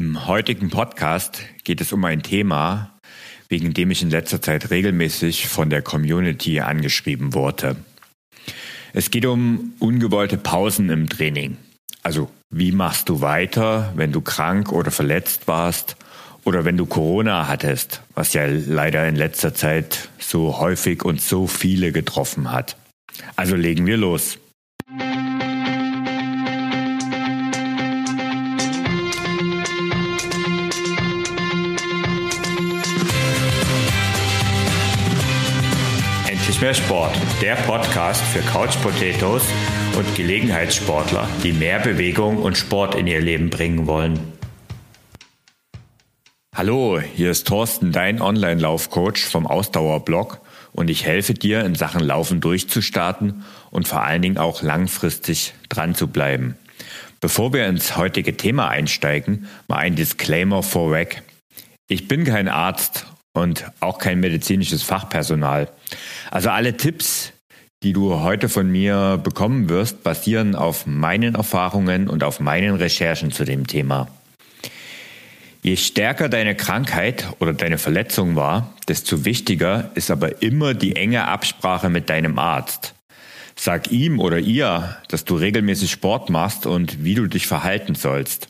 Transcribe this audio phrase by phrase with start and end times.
[0.00, 2.98] Im heutigen Podcast geht es um ein Thema,
[3.50, 7.76] wegen dem ich in letzter Zeit regelmäßig von der Community angeschrieben wurde.
[8.94, 11.58] Es geht um ungewollte Pausen im Training.
[12.02, 15.96] Also wie machst du weiter, wenn du krank oder verletzt warst
[16.44, 21.46] oder wenn du Corona hattest, was ja leider in letzter Zeit so häufig und so
[21.46, 22.78] viele getroffen hat.
[23.36, 24.38] Also legen wir los.
[36.60, 39.44] Mehr Sport, der Podcast für Couch Potatoes
[39.96, 44.20] und Gelegenheitssportler, die mehr Bewegung und Sport in ihr Leben bringen wollen.
[46.54, 50.42] Hallo, hier ist Thorsten, dein Online-Laufcoach vom Ausdauerblog
[50.72, 55.94] und ich helfe dir in Sachen Laufen durchzustarten und vor allen Dingen auch langfristig dran
[55.94, 56.56] zu bleiben.
[57.20, 61.22] Bevor wir ins heutige Thema einsteigen, mal ein Disclaimer vorweg.
[61.88, 65.68] Ich bin kein Arzt und auch kein medizinisches Fachpersonal.
[66.30, 67.32] Also alle Tipps,
[67.82, 73.32] die du heute von mir bekommen wirst, basieren auf meinen Erfahrungen und auf meinen Recherchen
[73.32, 74.08] zu dem Thema.
[75.62, 81.28] Je stärker deine Krankheit oder deine Verletzung war, desto wichtiger ist aber immer die enge
[81.28, 82.94] Absprache mit deinem Arzt.
[83.56, 88.48] Sag ihm oder ihr, dass du regelmäßig Sport machst und wie du dich verhalten sollst.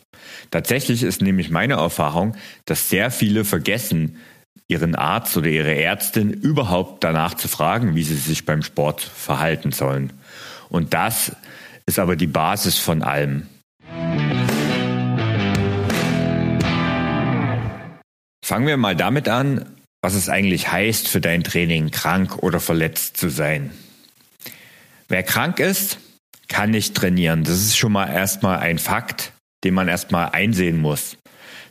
[0.53, 4.19] Tatsächlich ist nämlich meine Erfahrung, dass sehr viele vergessen,
[4.71, 9.73] ihren Arzt oder ihre Ärztin überhaupt danach zu fragen, wie sie sich beim Sport verhalten
[9.73, 10.13] sollen.
[10.69, 11.33] Und das
[11.87, 13.49] ist aber die Basis von allem.
[18.45, 19.67] Fangen wir mal damit an,
[20.03, 23.71] was es eigentlich heißt für dein Training, krank oder verletzt zu sein.
[25.09, 25.99] Wer krank ist,
[26.49, 27.45] kann nicht trainieren.
[27.45, 29.33] Das ist schon mal erstmal ein Fakt,
[29.65, 31.17] den man erstmal einsehen muss.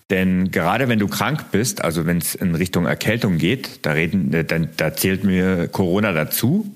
[0.09, 4.33] Denn gerade wenn du krank bist, also wenn es in Richtung Erkältung geht, da, reden,
[4.33, 6.71] äh, dann, da zählt mir Corona dazu.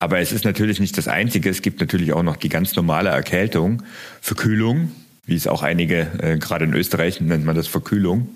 [0.00, 1.48] Aber es ist natürlich nicht das Einzige.
[1.48, 3.82] Es gibt natürlich auch noch die ganz normale Erkältung,
[4.20, 4.90] Verkühlung,
[5.24, 8.28] wie es auch einige, äh, gerade in Österreich nennt man das Verkühlung.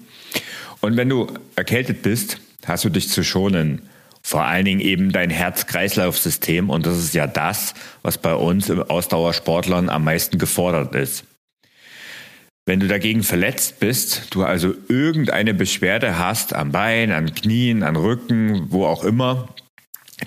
[0.81, 3.83] Und wenn du erkältet bist, hast du dich zu schonen.
[4.23, 6.71] Vor allen Dingen eben dein Herz-Kreislauf-System.
[6.71, 11.25] Und das ist ja das, was bei uns Ausdauersportlern am meisten gefordert ist.
[12.69, 17.97] Wenn du dagegen verletzt bist, du also irgendeine Beschwerde hast am Bein, an Knien, an
[17.97, 19.55] Rücken, wo auch immer,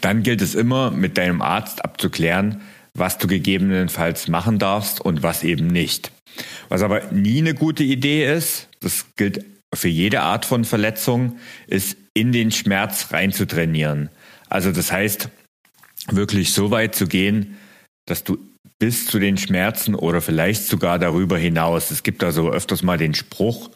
[0.02, 2.62] dann gilt es immer mit deinem Arzt abzuklären,
[2.96, 6.12] was du gegebenenfalls machen darfst und was eben nicht.
[6.68, 11.38] Was aber nie eine gute Idee ist, das gilt für jede Art von Verletzung,
[11.68, 14.10] ist in den Schmerz reinzutrainieren.
[14.50, 15.30] Also das heißt,
[16.10, 17.60] wirklich so weit zu gehen,
[18.08, 18.40] dass du
[18.82, 21.92] bis zu den Schmerzen oder vielleicht sogar darüber hinaus.
[21.92, 23.70] Es gibt also öfters mal den Spruch,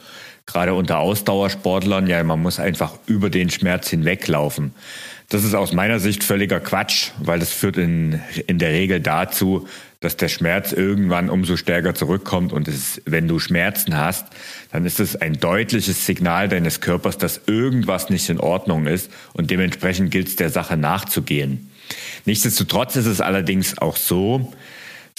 [0.48, 4.74] gerade unter Ausdauersportlern, ja, man muss einfach über den Schmerz hinweglaufen.
[5.30, 9.68] Das ist aus meiner Sicht völliger Quatsch, weil das führt in, in der Regel dazu,
[10.00, 14.26] dass der Schmerz irgendwann umso stärker zurückkommt und es, wenn du Schmerzen hast,
[14.72, 19.52] dann ist es ein deutliches Signal deines Körpers, dass irgendwas nicht in Ordnung ist und
[19.52, 21.70] dementsprechend gilt es der Sache nachzugehen.
[22.26, 24.52] Nichtsdestotrotz ist es allerdings auch so,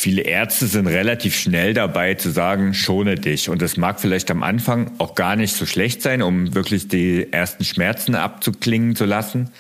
[0.07, 3.49] Viele Ärzte sind relativ schnell dabei zu sagen, schone dich.
[3.49, 7.33] Und das mag vielleicht am Anfang auch gar nicht so schlecht sein, um wirklich die
[7.33, 9.51] ersten Schmerzen abzuklingen zu lassen.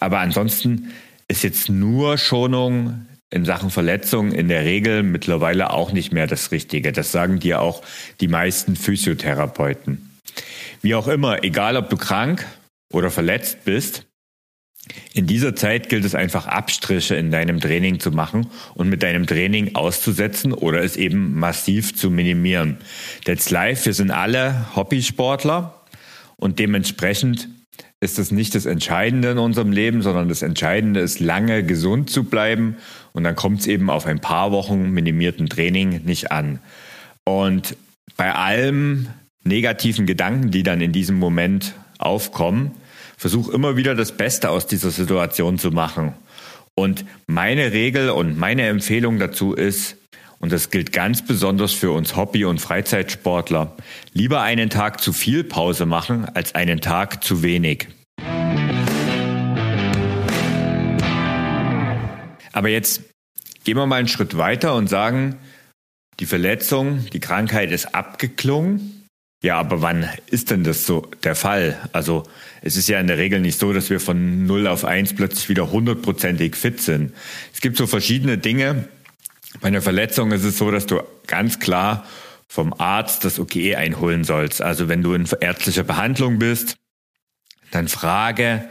[0.00, 0.90] Aber ansonsten
[1.28, 6.50] ist jetzt nur Schonung in Sachen Verletzung in der Regel mittlerweile auch nicht mehr das
[6.50, 6.90] Richtige.
[6.90, 7.80] Das sagen dir auch
[8.20, 10.18] die meisten Physiotherapeuten.
[10.80, 12.44] Wie auch immer, egal ob du krank
[12.92, 14.04] oder verletzt bist,
[15.14, 19.26] in dieser Zeit gilt es einfach Abstriche in deinem Training zu machen und mit deinem
[19.26, 22.78] Training auszusetzen oder es eben massiv zu minimieren.
[23.24, 25.80] That's live, wir sind alle Hobbysportler
[26.36, 27.48] und dementsprechend
[28.00, 32.24] ist das nicht das Entscheidende in unserem Leben, sondern das Entscheidende ist, lange gesund zu
[32.24, 32.76] bleiben
[33.12, 36.58] und dann kommt es eben auf ein paar Wochen minimierten Training nicht an.
[37.24, 37.76] Und
[38.16, 39.06] bei allem
[39.44, 42.72] negativen Gedanken, die dann in diesem Moment aufkommen,
[43.22, 46.12] versuch immer wieder das Beste aus dieser Situation zu machen.
[46.74, 49.96] Und meine Regel und meine Empfehlung dazu ist,
[50.40, 53.76] und das gilt ganz besonders für uns Hobby- und Freizeitsportler,
[54.12, 57.86] lieber einen Tag zu viel Pause machen als einen Tag zu wenig.
[62.52, 63.02] Aber jetzt
[63.62, 65.36] gehen wir mal einen Schritt weiter und sagen,
[66.18, 69.01] die Verletzung, die Krankheit ist abgeklungen
[69.42, 71.76] ja, aber wann ist denn das so der Fall?
[71.92, 72.22] Also
[72.62, 75.48] es ist ja in der Regel nicht so, dass wir von 0 auf 1 plötzlich
[75.48, 77.12] wieder hundertprozentig fit sind.
[77.52, 78.88] Es gibt so verschiedene Dinge.
[79.60, 82.06] Bei einer Verletzung ist es so, dass du ganz klar
[82.46, 84.62] vom Arzt das Okay einholen sollst.
[84.62, 86.76] Also wenn du in ärztlicher Behandlung bist,
[87.72, 88.68] dann frage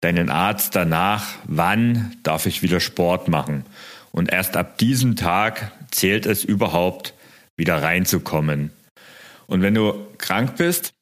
[0.00, 3.64] deinen Arzt danach, wann darf ich wieder Sport machen.
[4.10, 7.14] Und erst ab diesem Tag zählt es überhaupt,
[7.56, 8.72] wieder reinzukommen.
[9.48, 10.92] Und wenn du krank bist,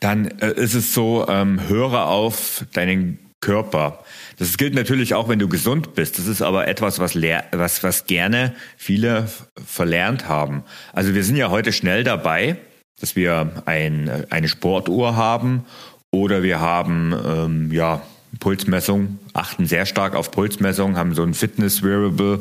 [0.00, 4.04] dann äh, ist es so, ähm, höre auf deinen Körper.
[4.38, 6.18] Das gilt natürlich auch, wenn du gesund bist.
[6.18, 9.28] Das ist aber etwas, was, was, was gerne viele
[9.64, 10.62] verlernt haben.
[10.92, 12.56] Also wir sind ja heute schnell dabei,
[13.00, 15.64] dass wir ein, eine Sportuhr haben
[16.10, 18.02] oder wir haben ähm, ja
[18.42, 22.40] Pulsmessung, achten sehr stark auf Pulsmessung, haben so ein Fitness-Wearable,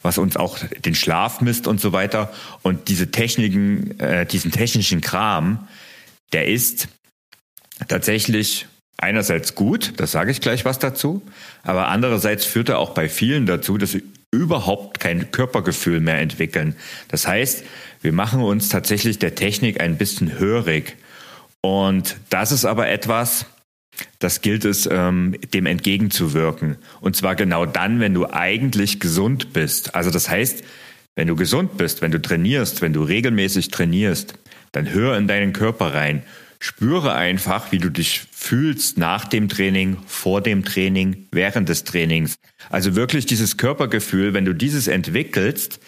[0.00, 2.32] was uns auch den Schlaf misst und so weiter.
[2.62, 5.68] Und diese Techniken, äh, diesen technischen Kram,
[6.32, 6.88] der ist
[7.86, 8.66] tatsächlich
[8.96, 11.20] einerseits gut, das sage ich gleich was dazu,
[11.64, 16.76] aber andererseits führt er auch bei vielen dazu, dass sie überhaupt kein Körpergefühl mehr entwickeln.
[17.08, 17.62] Das heißt,
[18.00, 20.96] wir machen uns tatsächlich der Technik ein bisschen hörig.
[21.60, 23.44] Und das ist aber etwas,
[24.18, 26.76] das gilt es, ähm, dem entgegenzuwirken.
[27.00, 29.94] Und zwar genau dann, wenn du eigentlich gesund bist.
[29.94, 30.64] Also das heißt,
[31.14, 34.34] wenn du gesund bist, wenn du trainierst, wenn du regelmäßig trainierst,
[34.72, 36.22] dann hör in deinen Körper rein.
[36.58, 42.36] Spüre einfach, wie du dich fühlst nach dem Training, vor dem Training, während des Trainings.
[42.70, 45.80] Also wirklich dieses Körpergefühl, wenn du dieses entwickelst,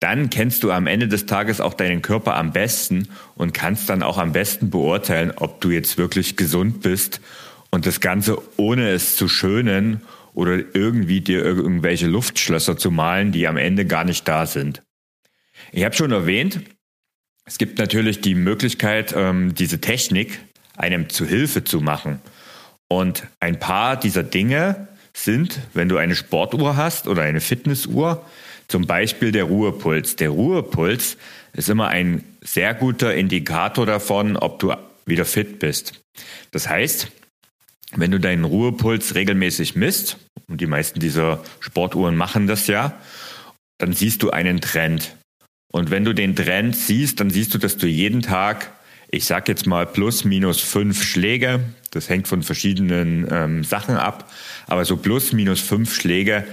[0.00, 4.02] dann kennst du am Ende des Tages auch deinen Körper am besten und kannst dann
[4.02, 7.20] auch am besten beurteilen, ob du jetzt wirklich gesund bist
[7.70, 10.02] und das Ganze ohne es zu schönen
[10.34, 14.82] oder irgendwie dir irgendwelche Luftschlösser zu malen, die am Ende gar nicht da sind.
[15.72, 16.60] Ich habe schon erwähnt,
[17.44, 20.38] es gibt natürlich die Möglichkeit, ähm, diese Technik
[20.76, 22.20] einem zu Hilfe zu machen.
[22.88, 28.24] Und ein paar dieser Dinge sind, wenn du eine Sportuhr hast oder eine Fitnessuhr,
[28.68, 30.16] zum Beispiel der Ruhepuls.
[30.16, 31.16] Der Ruhepuls
[31.54, 34.74] ist immer ein sehr guter Indikator davon, ob du
[35.06, 36.00] wieder fit bist.
[36.50, 37.10] Das heißt,
[37.96, 42.98] wenn du deinen Ruhepuls regelmäßig misst, und die meisten dieser Sportuhren machen das ja,
[43.78, 45.16] dann siehst du einen Trend.
[45.70, 48.72] Und wenn du den Trend siehst, dann siehst du, dass du jeden Tag,
[49.10, 51.60] ich sag jetzt mal plus minus fünf Schläge,
[51.90, 54.30] das hängt von verschiedenen ähm, Sachen ab,
[54.66, 56.44] aber so plus minus fünf Schläge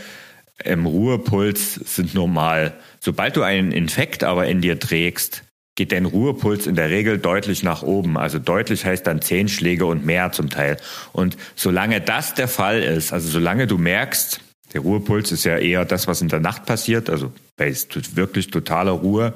[0.63, 2.73] im Ruhepuls sind normal.
[2.99, 5.43] Sobald du einen Infekt aber in dir trägst,
[5.75, 8.17] geht dein Ruhepuls in der Regel deutlich nach oben.
[8.17, 10.77] Also deutlich heißt dann zehn Schläge und mehr zum Teil.
[11.11, 14.39] Und solange das der Fall ist, also solange du merkst,
[14.73, 17.73] der Ruhepuls ist ja eher das, was in der Nacht passiert, also bei
[18.13, 19.33] wirklich totaler Ruhe.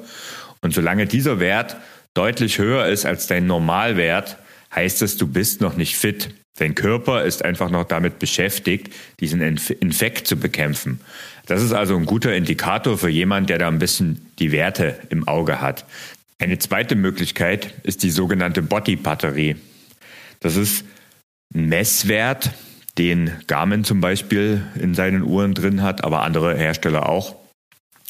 [0.62, 1.78] Und solange dieser Wert
[2.14, 4.38] deutlich höher ist als dein Normalwert,
[4.74, 6.34] heißt es, du bist noch nicht fit.
[6.60, 11.00] Dein Körper ist einfach noch damit beschäftigt, diesen Infekt zu bekämpfen.
[11.46, 15.26] Das ist also ein guter Indikator für jemanden, der da ein bisschen die Werte im
[15.28, 15.86] Auge hat.
[16.38, 19.56] Eine zweite Möglichkeit ist die sogenannte Body-Batterie.
[20.42, 20.86] Das ist
[21.54, 22.52] ein Messwert,
[22.98, 27.36] den Garmin zum Beispiel in seinen Uhren drin hat, aber andere Hersteller auch.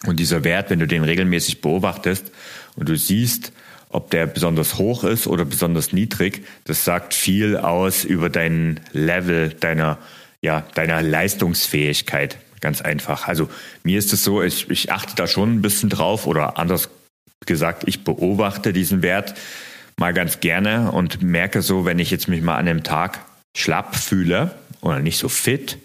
[0.06, 2.31] Und dieser Wert, wenn du den regelmäßig beobachtest
[2.75, 3.52] und du siehst,
[3.90, 9.50] ob der besonders hoch ist oder besonders niedrig, das sagt viel aus über dein Level
[9.50, 9.98] deiner,
[10.42, 12.38] ja, deiner Leistungsfähigkeit.
[12.62, 13.28] Ganz einfach.
[13.28, 13.50] Also
[13.84, 16.90] mir ist es so, ich, ich achte da schon ein bisschen drauf oder anders
[17.46, 19.34] gesagt, ich beobachte diesen Wert
[19.98, 23.19] mal ganz gerne und merke so, wenn ich jetzt mich mal an einem Tag
[23.56, 25.78] schlapp fühle oder nicht so fit,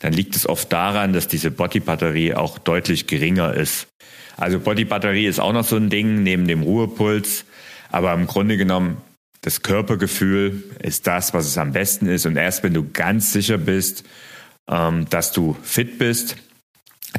[0.00, 3.88] dann liegt es oft daran, dass diese Body-Batterie auch deutlich geringer ist.
[4.36, 7.44] Also Body-Batterie ist auch noch so ein Ding neben dem Ruhepuls.
[7.90, 8.98] Aber im Grunde genommen,
[9.40, 12.26] das Körpergefühl ist das, was es am besten ist.
[12.26, 14.04] Und erst wenn du ganz sicher bist,
[14.68, 16.36] ähm, dass du fit bist,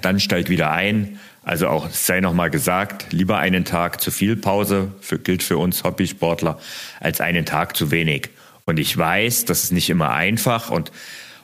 [0.01, 1.19] dann steig wieder ein.
[1.43, 5.83] Also auch sei nochmal gesagt, lieber einen Tag zu viel Pause, für, gilt für uns
[5.83, 6.59] Hobbysportler,
[6.99, 8.29] als einen Tag zu wenig.
[8.65, 10.91] Und ich weiß, das ist nicht immer einfach und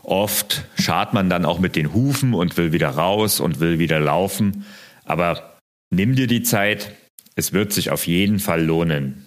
[0.04, 4.00] oft schart man dann auch mit den Hufen und will wieder raus und will wieder
[4.00, 4.66] laufen.
[5.06, 5.58] Aber
[5.90, 6.92] nimm dir die Zeit,
[7.36, 9.26] es wird sich auf jeden Fall lohnen.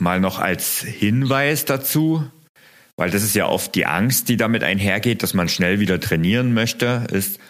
[0.00, 2.24] Mal noch als Hinweis dazu,
[2.96, 6.52] weil das ist ja oft die Angst, die damit einhergeht, dass man schnell wieder trainieren
[6.54, 7.40] möchte, ist,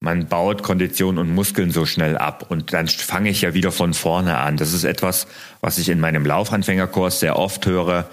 [0.00, 3.94] man baut Kondition und Muskeln so schnell ab und dann fange ich ja wieder von
[3.94, 4.56] vorne an.
[4.56, 5.26] Das ist etwas,
[5.60, 8.08] was ich in meinem Laufanfängerkurs sehr oft höre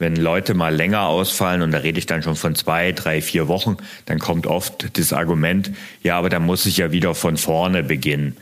[0.00, 3.48] wenn Leute mal länger ausfallen, und da rede ich dann schon von zwei, drei, vier
[3.48, 3.76] Wochen,
[4.06, 5.70] dann kommt oft das Argument,
[6.02, 8.36] ja, aber da muss ich ja wieder von vorne beginnen.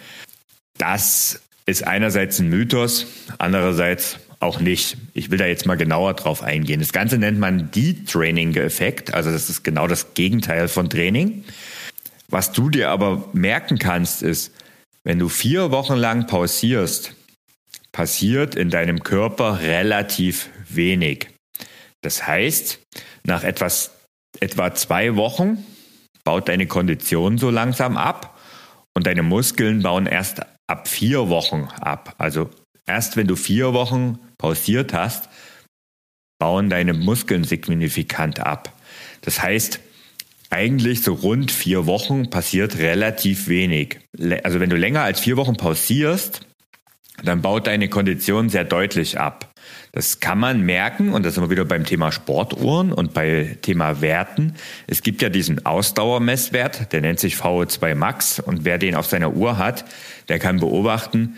[0.78, 3.06] Das ist einerseits ein Mythos,
[3.38, 4.96] andererseits auch nicht.
[5.14, 6.78] Ich will da jetzt mal genauer drauf eingehen.
[6.78, 11.44] Das Ganze nennt man Detraining-Effekt, also das ist genau das Gegenteil von Training.
[12.28, 14.52] Was du dir aber merken kannst, ist,
[15.02, 17.14] wenn du vier Wochen lang pausierst,
[17.90, 21.26] passiert in deinem Körper relativ wenig.
[22.02, 22.80] Das heißt,
[23.24, 23.92] nach etwas,
[24.40, 25.64] etwa zwei Wochen
[26.24, 28.38] baut deine Kondition so langsam ab
[28.94, 32.14] und deine Muskeln bauen erst ab vier Wochen ab.
[32.18, 32.50] Also
[32.86, 35.28] erst wenn du vier Wochen pausiert hast,
[36.38, 38.72] bauen deine Muskeln signifikant ab.
[39.22, 39.80] Das heißt,
[40.50, 44.00] eigentlich so rund vier Wochen passiert relativ wenig.
[44.44, 46.40] Also wenn du länger als vier Wochen pausierst,
[47.22, 49.47] dann baut deine Kondition sehr deutlich ab.
[49.92, 54.00] Das kann man merken und das sind wir wieder beim Thema Sportuhren und bei Thema
[54.00, 54.54] Werten.
[54.86, 59.34] Es gibt ja diesen Ausdauermesswert, der nennt sich VO2 Max und wer den auf seiner
[59.34, 59.84] Uhr hat,
[60.28, 61.36] der kann beobachten,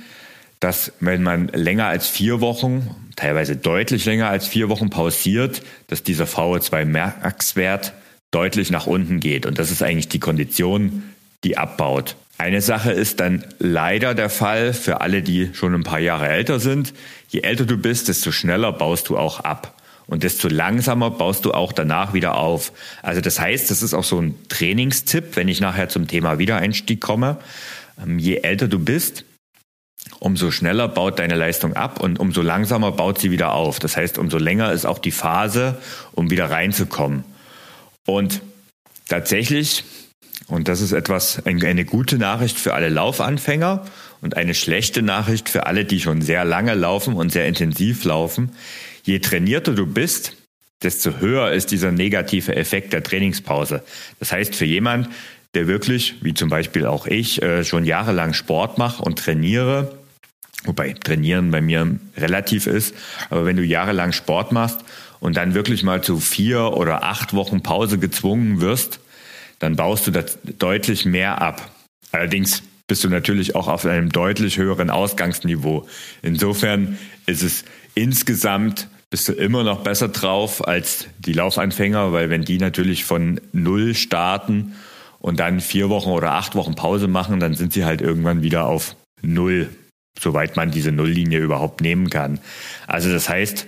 [0.59, 6.03] dass wenn man länger als vier Wochen, teilweise deutlich länger als vier Wochen pausiert, dass
[6.03, 7.95] dieser VO2 Max-Wert
[8.31, 9.47] deutlich nach unten geht.
[9.47, 11.03] Und das ist eigentlich die Kondition,
[11.45, 12.17] die abbaut.
[12.40, 16.59] Eine Sache ist dann leider der Fall für alle, die schon ein paar Jahre älter
[16.59, 16.94] sind.
[17.28, 19.78] Je älter du bist, desto schneller baust du auch ab.
[20.06, 22.73] Und desto langsamer baust du auch danach wieder auf.
[23.02, 27.02] Also das heißt, das ist auch so ein Trainingstipp, wenn ich nachher zum Thema Wiedereinstieg
[27.02, 27.37] komme.
[28.02, 29.26] Ähm, je älter du bist,
[30.18, 33.80] umso schneller baut deine Leistung ab und umso langsamer baut sie wieder auf.
[33.80, 35.76] Das heißt, umso länger ist auch die Phase,
[36.12, 37.23] um wieder reinzukommen.
[38.06, 38.40] Und
[39.09, 39.85] tatsächlich,
[40.50, 43.85] und das ist etwas, eine gute Nachricht für alle Laufanfänger
[44.21, 48.50] und eine schlechte Nachricht für alle, die schon sehr lange laufen und sehr intensiv laufen.
[49.04, 50.37] Je trainierter du bist,
[50.83, 53.85] desto höher ist dieser negative Effekt der Trainingspause.
[54.19, 55.09] Das heißt, für jemand,
[55.54, 59.99] der wirklich, wie zum Beispiel auch ich, äh, schon jahrelang Sport mache und trainiere,
[60.64, 62.95] wobei Trainieren bei mir relativ ist,
[63.30, 64.80] aber wenn du jahrelang Sport machst
[65.21, 69.00] und dann wirklich mal zu vier oder acht Wochen Pause gezwungen wirst,
[69.61, 71.71] dann baust du das deutlich mehr ab.
[72.11, 75.87] Allerdings bist du natürlich auch auf einem deutlich höheren Ausgangsniveau.
[76.23, 77.64] Insofern ist es
[77.95, 83.40] insgesamt bist du immer noch besser drauf als die Laufanfänger, weil wenn die natürlich von
[83.52, 84.76] Null starten
[85.19, 88.67] und dann vier Wochen oder acht Wochen Pause machen, dann sind sie halt irgendwann wieder
[88.67, 89.69] auf Null,
[90.19, 92.38] soweit man diese Nulllinie überhaupt nehmen kann.
[92.87, 93.67] Also das heißt,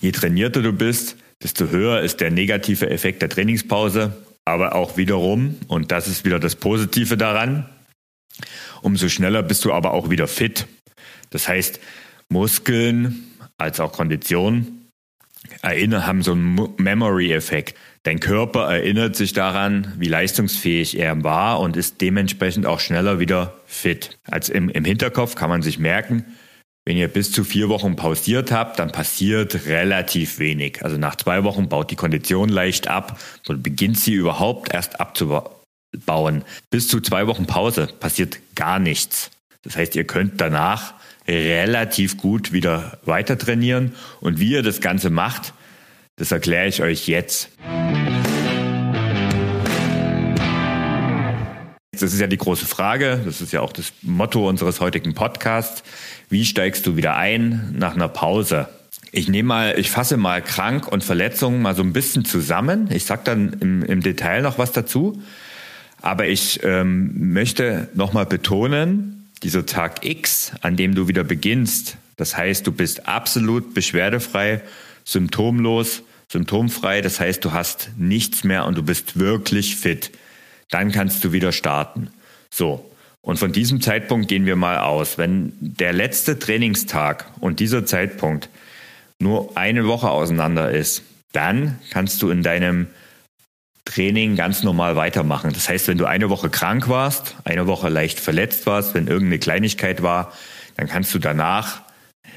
[0.00, 4.16] je trainierter du bist, desto höher ist der negative Effekt der Trainingspause.
[4.44, 7.68] Aber auch wiederum, und das ist wieder das Positive daran,
[8.82, 10.66] umso schneller bist du aber auch wieder fit.
[11.30, 11.80] Das heißt,
[12.28, 14.84] Muskeln als auch Kondition
[15.62, 17.76] erinnern, haben so einen Memory-Effekt.
[18.02, 23.54] Dein Körper erinnert sich daran, wie leistungsfähig er war und ist dementsprechend auch schneller wieder
[23.66, 24.18] fit.
[24.24, 26.24] Als im, im Hinterkopf kann man sich merken,
[26.84, 30.84] wenn ihr bis zu vier Wochen pausiert habt, dann passiert relativ wenig.
[30.84, 36.44] Also nach zwei Wochen baut die Kondition leicht ab und beginnt sie überhaupt erst abzubauen.
[36.70, 39.30] Bis zu zwei Wochen Pause passiert gar nichts.
[39.62, 40.94] Das heißt, ihr könnt danach
[41.26, 43.94] relativ gut wieder weiter trainieren.
[44.20, 45.54] Und wie ihr das Ganze macht,
[46.16, 47.48] das erkläre ich euch jetzt.
[52.02, 55.82] Das ist ja die große Frage, das ist ja auch das Motto unseres heutigen Podcasts.
[56.28, 58.68] Wie steigst du wieder ein nach einer Pause?
[59.12, 62.88] Ich nehme mal, ich fasse mal krank und Verletzungen mal so ein bisschen zusammen.
[62.90, 65.22] Ich sage dann im, im, Detail noch was dazu.
[66.02, 72.36] Aber ich ähm, möchte nochmal betonen, dieser Tag X, an dem du wieder beginnst, das
[72.36, 74.62] heißt, du bist absolut beschwerdefrei,
[75.04, 80.10] symptomlos, symptomfrei, das heißt, du hast nichts mehr und du bist wirklich fit.
[80.70, 82.08] Dann kannst du wieder starten.
[82.50, 82.90] So.
[83.20, 85.16] Und von diesem Zeitpunkt gehen wir mal aus.
[85.16, 88.50] Wenn der letzte Trainingstag und dieser Zeitpunkt
[89.18, 91.02] nur eine Woche auseinander ist,
[91.32, 92.88] dann kannst du in deinem
[93.84, 95.52] Training ganz normal weitermachen.
[95.52, 99.38] Das heißt, wenn du eine Woche krank warst, eine Woche leicht verletzt warst, wenn irgendeine
[99.38, 100.32] Kleinigkeit war,
[100.76, 101.82] dann kannst du danach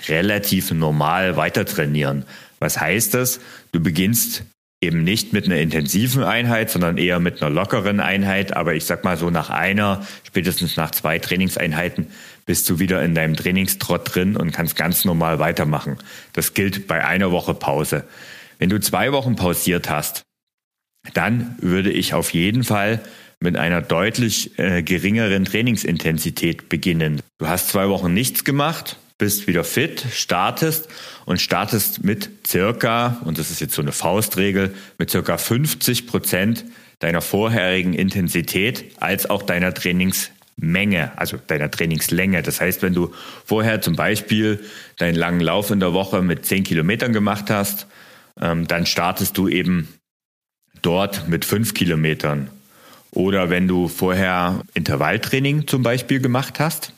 [0.08, 2.26] relativ normal weiter trainieren.
[2.60, 3.40] Was heißt das?
[3.72, 4.44] Du beginnst
[4.82, 8.56] eben nicht mit einer intensiven Einheit, sondern eher mit einer lockeren Einheit.
[8.56, 12.08] Aber ich sag mal so nach einer, spätestens nach zwei Trainingseinheiten
[12.46, 15.98] bist du wieder in deinem Trainingstrott drin und kannst ganz normal weitermachen.
[16.34, 18.06] Das gilt bei einer Woche Pause.
[18.60, 20.24] Wenn du zwei Wochen pausiert hast,
[21.14, 23.02] dann würde ich auf jeden Fall
[23.40, 27.22] mit einer deutlich äh, geringeren Trainingsintensität beginnen.
[27.40, 30.88] Du hast zwei Wochen nichts gemacht, bist wieder fit, startest
[31.26, 36.66] und startest mit circa, und das ist jetzt so eine Faustregel, mit circa 50 Prozent
[37.00, 42.42] deiner vorherigen Intensität als auch deiner Trainingsmenge, also deiner Trainingslänge.
[42.44, 43.14] Das heißt, wenn du
[43.46, 44.64] vorher zum Beispiel
[44.98, 47.88] deinen langen Lauf in der Woche mit 10 Kilometern gemacht hast,
[48.40, 49.88] ähm, dann startest du eben
[50.82, 52.50] dort mit 5 Kilometern
[53.12, 56.94] Oder wenn du vorher Intervalltraining zum Beispiel gemacht hast,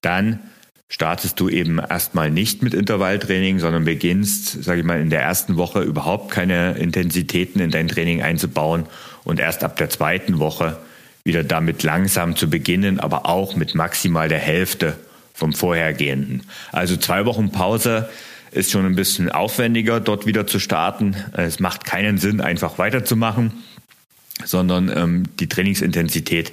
[0.00, 0.40] dann
[0.88, 5.56] startest du eben erstmal nicht mit Intervalltraining, sondern beginnst, sage ich mal, in der ersten
[5.56, 8.86] Woche überhaupt keine Intensitäten in dein Training einzubauen
[9.24, 10.78] und erst ab der zweiten Woche
[11.24, 14.96] wieder damit langsam zu beginnen, aber auch mit maximal der Hälfte
[15.34, 16.44] vom vorhergehenden.
[16.70, 18.08] Also zwei Wochen Pause
[18.52, 21.16] ist schon ein bisschen aufwendiger, dort wieder zu starten.
[21.32, 23.52] Es macht keinen Sinn, einfach weiterzumachen,
[24.44, 26.52] sondern ähm, die Trainingsintensität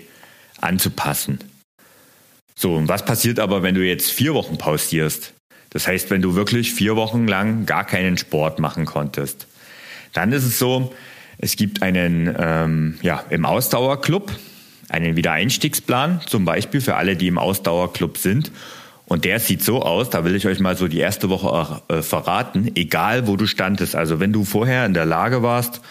[0.59, 1.39] anzupassen.
[2.55, 5.33] So, und was passiert aber, wenn du jetzt vier Wochen pausierst?
[5.69, 9.48] Das heißt, wenn du wirklich vier Wochen lang gar keinen Sport machen konntest.
[10.13, 10.93] Dann ist es so,
[11.39, 14.31] es gibt einen, ähm, ja, im Ausdauerclub
[14.89, 18.51] einen Wiedereinstiegsplan, zum Beispiel für alle, die im Ausdauerclub sind.
[19.05, 22.01] Und der sieht so aus, da will ich euch mal so die erste Woche äh,
[22.01, 23.95] verraten, egal wo du standest.
[23.95, 25.81] Also wenn du vorher in der Lage warst,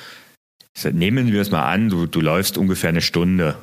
[0.84, 3.56] nehmen wir es mal an, du, du läufst ungefähr eine Stunde,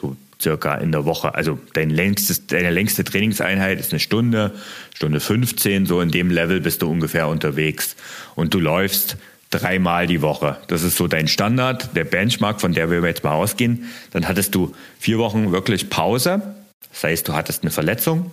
[0.00, 1.34] so circa in der Woche.
[1.34, 4.52] Also dein längstes, deine längste Trainingseinheit ist eine Stunde,
[4.94, 7.96] Stunde 15, so in dem Level bist du ungefähr unterwegs.
[8.34, 9.16] Und du läufst
[9.50, 10.56] dreimal die Woche.
[10.68, 13.90] Das ist so dein Standard, der Benchmark, von der wir jetzt mal ausgehen.
[14.12, 16.54] Dann hattest du vier Wochen wirklich Pause.
[16.92, 18.30] Das heißt, du hattest eine Verletzung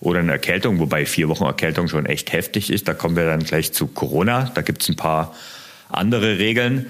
[0.00, 2.86] oder eine Erkältung, wobei vier Wochen Erkältung schon echt heftig ist.
[2.86, 4.50] Da kommen wir dann gleich zu Corona.
[4.54, 5.34] Da gibt es ein paar
[5.88, 6.86] andere Regeln.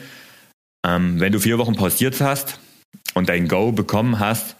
[0.84, 2.58] Ähm, wenn du vier Wochen pausiert hast
[3.14, 4.56] und dein Go bekommen hast,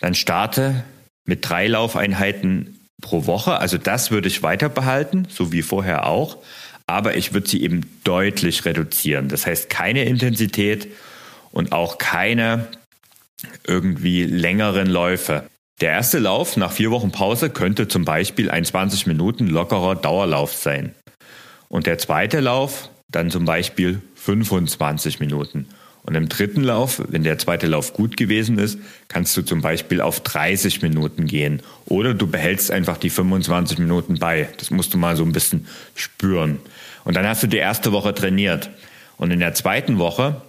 [0.00, 0.84] dann starte
[1.24, 3.58] mit drei Laufeinheiten pro Woche.
[3.58, 6.38] Also das würde ich weiter behalten, so wie vorher auch.
[6.86, 9.28] Aber ich würde sie eben deutlich reduzieren.
[9.28, 10.88] Das heißt keine Intensität
[11.50, 12.68] und auch keine
[13.64, 15.44] irgendwie längeren Läufe.
[15.80, 20.54] Der erste Lauf nach vier Wochen Pause könnte zum Beispiel ein 20 Minuten lockerer Dauerlauf
[20.54, 20.94] sein.
[21.68, 25.68] Und der zweite Lauf dann zum Beispiel 25 Minuten.
[26.06, 30.00] Und im dritten Lauf, wenn der zweite Lauf gut gewesen ist, kannst du zum Beispiel
[30.00, 31.62] auf 30 Minuten gehen.
[31.84, 34.48] Oder du behältst einfach die 25 Minuten bei.
[34.58, 36.60] Das musst du mal so ein bisschen spüren.
[37.04, 38.70] Und dann hast du die erste Woche trainiert.
[39.16, 40.40] Und in der zweiten Woche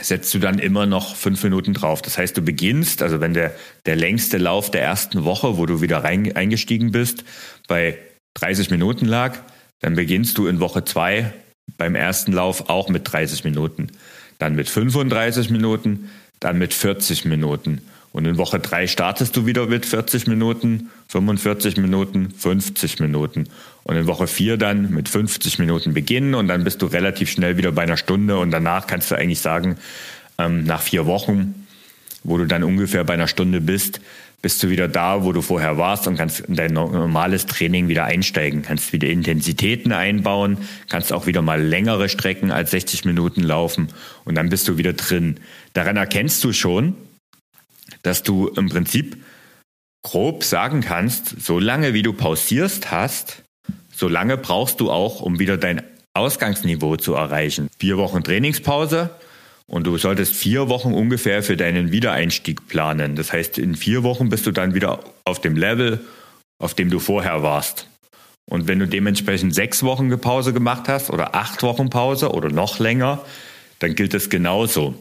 [0.00, 2.02] setzt du dann immer noch fünf Minuten drauf.
[2.02, 3.54] Das heißt, du beginnst, also wenn der,
[3.86, 7.24] der längste Lauf der ersten Woche, wo du wieder rein, eingestiegen bist,
[7.68, 7.96] bei
[8.34, 9.38] 30 Minuten lag,
[9.80, 11.32] dann beginnst du in Woche zwei
[11.78, 13.92] beim ersten Lauf auch mit 30 Minuten
[14.40, 17.82] dann mit 35 Minuten, dann mit 40 Minuten.
[18.12, 23.48] Und in Woche 3 startest du wieder mit 40 Minuten, 45 Minuten, 50 Minuten.
[23.84, 27.56] Und in Woche 4 dann mit 50 Minuten beginnen und dann bist du relativ schnell
[27.56, 29.76] wieder bei einer Stunde und danach kannst du eigentlich sagen,
[30.38, 31.66] ähm, nach vier Wochen,
[32.24, 34.00] wo du dann ungefähr bei einer Stunde bist,
[34.42, 38.04] bist du wieder da, wo du vorher warst und kannst in dein normales Training wieder
[38.04, 38.62] einsteigen.
[38.62, 43.88] Kannst wieder Intensitäten einbauen, kannst auch wieder mal längere Strecken als 60 Minuten laufen
[44.24, 45.40] und dann bist du wieder drin.
[45.74, 46.94] Daran erkennst du schon,
[48.02, 49.22] dass du im Prinzip
[50.02, 53.42] grob sagen kannst, so lange wie du pausierst hast,
[53.94, 55.82] so lange brauchst du auch, um wieder dein
[56.14, 57.68] Ausgangsniveau zu erreichen.
[57.78, 59.10] Vier Wochen Trainingspause,
[59.70, 63.14] und du solltest vier Wochen ungefähr für deinen Wiedereinstieg planen.
[63.14, 66.00] Das heißt, in vier Wochen bist du dann wieder auf dem Level,
[66.58, 67.86] auf dem du vorher warst.
[68.50, 72.80] Und wenn du dementsprechend sechs Wochen Pause gemacht hast oder acht Wochen Pause oder noch
[72.80, 73.24] länger,
[73.78, 74.96] dann gilt es genauso.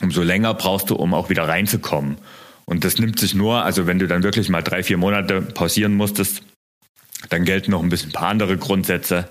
[0.00, 2.16] Umso länger brauchst du, um auch wieder reinzukommen.
[2.64, 5.96] Und das nimmt sich nur, also wenn du dann wirklich mal drei, vier Monate pausieren
[5.96, 6.42] musstest,
[7.28, 9.28] dann gelten noch ein bisschen ein paar andere Grundsätze.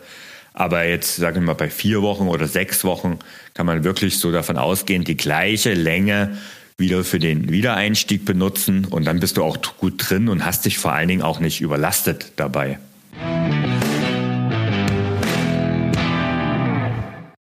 [0.57, 3.19] Aber jetzt, sagen wir mal, bei vier Wochen oder sechs Wochen
[3.53, 6.37] kann man wirklich so davon ausgehen, die gleiche Länge
[6.77, 10.77] wieder für den Wiedereinstieg benutzen und dann bist du auch gut drin und hast dich
[10.77, 12.79] vor allen Dingen auch nicht überlastet dabei.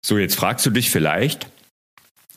[0.05, 1.47] So, jetzt fragst du dich vielleicht,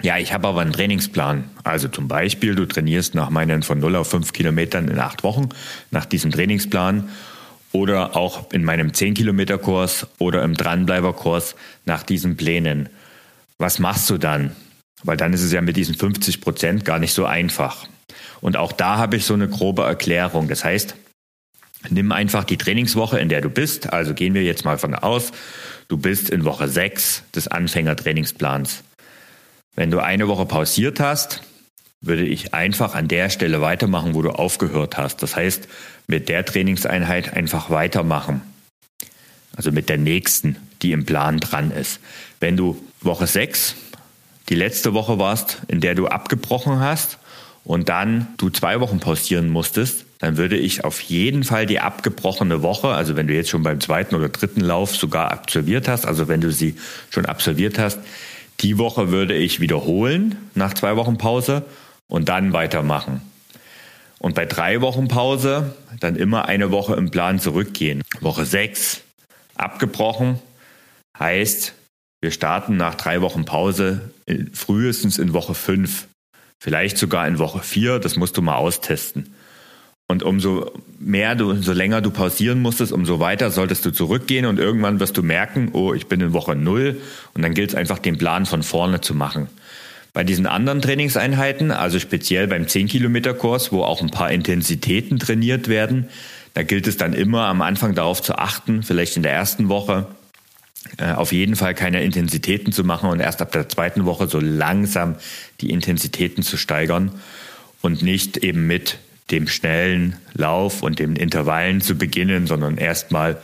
[0.03, 1.51] ja, ich habe aber einen Trainingsplan.
[1.65, 5.49] Also zum Beispiel, du trainierst nach meinen von 0 auf 5 Kilometern in acht Wochen
[5.91, 7.09] nach diesem Trainingsplan
[7.73, 11.55] oder auch in meinem 10-Kilometer-Kurs oder im Dranbleiber-Kurs
[11.85, 12.89] nach diesen Plänen.
[13.59, 14.57] Was machst du dann?
[15.03, 17.87] Weil dann ist es ja mit diesen 50 Prozent gar nicht so einfach.
[18.41, 20.49] Und auch da habe ich so eine grobe Erklärung.
[20.49, 20.95] Das heißt,
[21.89, 23.93] nimm einfach die Trainingswoche, in der du bist.
[23.93, 25.33] Also gehen wir jetzt mal von aus,
[25.89, 28.83] du bist in Woche 6 des Anfängertrainingsplans.
[29.77, 31.43] Wenn du eine Woche pausiert hast,
[32.03, 35.23] würde ich einfach an der Stelle weitermachen, wo du aufgehört hast.
[35.23, 35.69] Das heißt,
[36.11, 38.43] mit der Trainingseinheit einfach weitermachen.
[39.57, 42.01] Also mit der nächsten, die im Plan dran ist.
[42.39, 43.75] Wenn du Woche 6
[44.49, 47.19] die letzte Woche warst, in der du abgebrochen hast
[47.65, 52.63] und dann du zwei Wochen pausieren musstest, dann würde ich auf jeden Fall die abgebrochene
[52.63, 56.29] Woche, also wenn du jetzt schon beim zweiten oder dritten Lauf sogar absolviert hast, also
[56.29, 56.77] wenn du sie
[57.11, 57.99] schon absolviert hast,
[58.61, 61.65] Die Woche würde ich wiederholen nach zwei Wochen Pause
[62.09, 63.23] und dann weitermachen.
[64.21, 68.03] Und bei drei Wochen Pause dann immer eine Woche im Plan zurückgehen.
[68.21, 69.01] Woche sechs
[69.55, 70.39] abgebrochen
[71.19, 71.73] heißt,
[72.21, 74.11] wir starten nach drei Wochen Pause
[74.53, 76.07] frühestens in Woche fünf,
[76.59, 77.99] vielleicht sogar in Woche vier.
[77.99, 79.35] Das musst du mal austesten.
[80.07, 84.59] Und umso mehr du, umso länger du pausieren musstest, umso weiter solltest du zurückgehen und
[84.59, 87.01] irgendwann wirst du merken, oh, ich bin in Woche null
[87.33, 89.49] und dann gilt es einfach, den Plan von vorne zu machen.
[90.13, 96.09] Bei diesen anderen Trainingseinheiten, also speziell beim 10-Kilometer-Kurs, wo auch ein paar Intensitäten trainiert werden,
[96.55, 100.09] da gilt es dann immer am Anfang darauf zu achten, vielleicht in der ersten Woche
[100.99, 104.41] äh, auf jeden Fall keine Intensitäten zu machen und erst ab der zweiten Woche so
[104.41, 105.15] langsam
[105.61, 107.13] die Intensitäten zu steigern
[107.83, 108.99] und nicht eben mit
[109.31, 113.41] dem schnellen Lauf und den Intervallen zu beginnen, sondern erstmal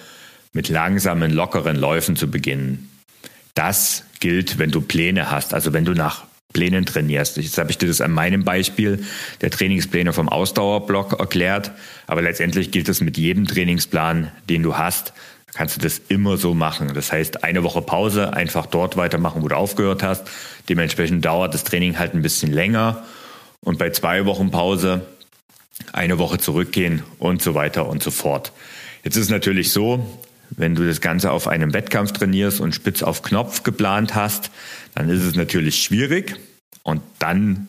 [0.52, 2.90] mit langsamen, lockeren Läufen zu beginnen.
[3.54, 6.25] Das gilt, wenn du Pläne hast, also wenn du nach
[6.56, 7.36] Plänen trainierst.
[7.36, 9.04] Jetzt habe ich dir das an meinem Beispiel
[9.42, 11.70] der Trainingspläne vom Ausdauerblock erklärt,
[12.06, 15.12] aber letztendlich gilt es mit jedem Trainingsplan, den du hast,
[15.52, 16.94] kannst du das immer so machen.
[16.94, 20.26] Das heißt, eine Woche Pause, einfach dort weitermachen, wo du aufgehört hast.
[20.70, 23.04] Dementsprechend dauert das Training halt ein bisschen länger.
[23.60, 25.02] Und bei zwei Wochen Pause
[25.92, 28.52] eine Woche zurückgehen und so weiter und so fort.
[29.04, 30.18] Jetzt ist es natürlich so,
[30.56, 34.50] wenn du das Ganze auf einem Wettkampf trainierst und spitz auf Knopf geplant hast,
[34.94, 36.36] dann ist es natürlich schwierig
[36.82, 37.68] und dann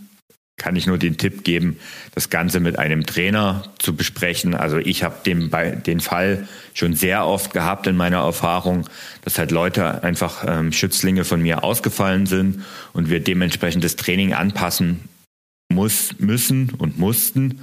[0.58, 1.78] kann ich nur den Tipp geben,
[2.16, 4.56] das Ganze mit einem Trainer zu besprechen.
[4.56, 5.52] Also ich habe den,
[5.86, 8.90] den Fall schon sehr oft gehabt in meiner Erfahrung,
[9.22, 14.34] dass halt Leute einfach ähm, Schützlinge von mir ausgefallen sind und wir dementsprechend das Training
[14.34, 15.02] anpassen
[15.70, 17.62] muss, müssen und mussten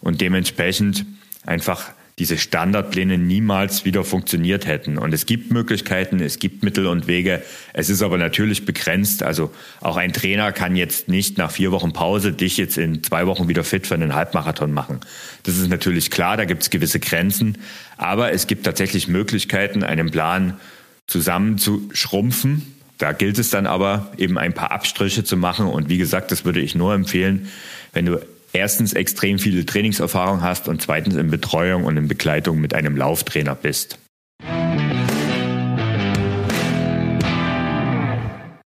[0.00, 1.04] und dementsprechend
[1.44, 4.96] einfach diese Standardpläne niemals wieder funktioniert hätten.
[4.96, 7.42] Und es gibt Möglichkeiten, es gibt Mittel und Wege.
[7.74, 9.22] Es ist aber natürlich begrenzt.
[9.22, 9.52] Also
[9.82, 13.48] auch ein Trainer kann jetzt nicht nach vier Wochen Pause dich jetzt in zwei Wochen
[13.48, 15.00] wieder fit für einen Halbmarathon machen.
[15.42, 17.58] Das ist natürlich klar, da gibt es gewisse Grenzen.
[17.98, 20.58] Aber es gibt tatsächlich Möglichkeiten, einen Plan
[21.06, 22.62] zusammenzuschrumpfen.
[22.96, 25.66] Da gilt es dann aber eben ein paar Abstriche zu machen.
[25.66, 27.50] Und wie gesagt, das würde ich nur empfehlen,
[27.92, 28.22] wenn du
[28.56, 33.54] erstens extrem viele Trainingserfahrung hast und zweitens in Betreuung und in Begleitung mit einem Lauftrainer
[33.54, 33.98] bist.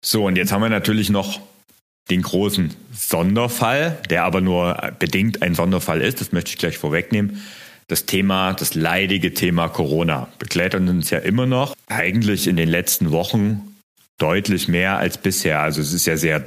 [0.03, 1.41] So, und jetzt haben wir natürlich noch
[2.09, 7.41] den großen Sonderfall, der aber nur bedingt ein Sonderfall ist, das möchte ich gleich vorwegnehmen.
[7.87, 13.11] Das Thema, das leidige Thema Corona begleitet uns ja immer noch, eigentlich in den letzten
[13.11, 13.75] Wochen
[14.17, 15.59] deutlich mehr als bisher.
[15.59, 16.43] Also es ist ja sehr,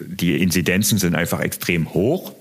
[0.00, 2.32] die Inzidenzen sind einfach extrem hoch.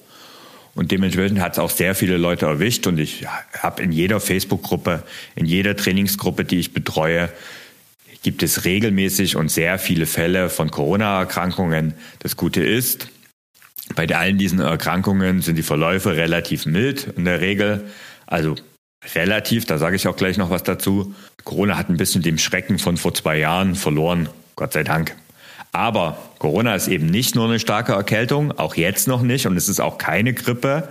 [0.77, 2.85] Und dementsprechend hat es auch sehr viele Leute erwischt.
[2.85, 3.25] Und ich
[3.57, 5.01] habe in jeder Facebook-Gruppe,
[5.35, 7.29] in jeder Trainingsgruppe, die ich betreue,
[8.21, 11.95] gibt es regelmäßig und sehr viele Fälle von Corona-Erkrankungen.
[12.19, 13.07] Das Gute ist,
[13.95, 17.85] bei allen diesen Erkrankungen sind die Verläufe relativ mild in der Regel.
[18.27, 18.55] Also
[19.15, 21.15] relativ, da sage ich auch gleich noch was dazu.
[21.43, 25.15] Corona hat ein bisschen dem Schrecken von vor zwei Jahren verloren, Gott sei Dank.
[25.71, 29.69] Aber Corona ist eben nicht nur eine starke Erkältung, auch jetzt noch nicht, und es
[29.69, 30.89] ist auch keine Grippe,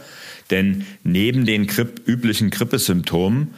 [0.51, 3.55] denn neben den Gripp, üblichen Grippesymptomen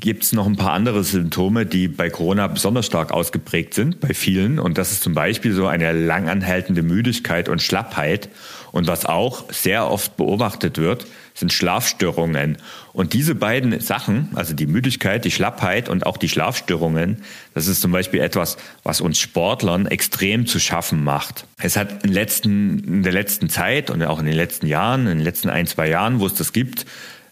[0.00, 4.14] gibt es noch ein paar andere Symptome, die bei Corona besonders stark ausgeprägt sind, bei
[4.14, 4.58] vielen.
[4.58, 8.28] Und das ist zum Beispiel so eine langanhaltende Müdigkeit und Schlappheit.
[8.74, 12.58] Und was auch sehr oft beobachtet wird, sind Schlafstörungen.
[12.92, 17.22] Und diese beiden Sachen, also die Müdigkeit, die Schlappheit und auch die Schlafstörungen,
[17.54, 21.46] das ist zum Beispiel etwas, was uns Sportlern extrem zu schaffen macht.
[21.58, 25.18] Es hat in, letzten, in der letzten Zeit und auch in den letzten Jahren, in
[25.18, 26.84] den letzten ein, zwei Jahren, wo es das gibt,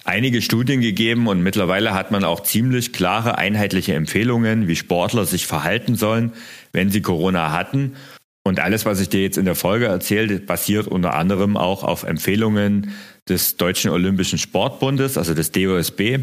[0.05, 5.48] einige Studien gegeben und mittlerweile hat man auch ziemlich klare, einheitliche Empfehlungen, wie Sportler sich
[5.48, 6.35] verhalten sollen,
[6.70, 7.96] wenn sie Corona hatten.
[8.44, 12.02] Und alles, was ich dir jetzt in der Folge erzähle, basiert unter anderem auch auf
[12.02, 12.92] Empfehlungen
[13.28, 16.18] des Deutschen Olympischen Sportbundes, also des DOSB.